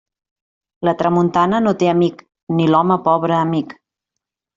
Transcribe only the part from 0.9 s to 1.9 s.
tramuntana no té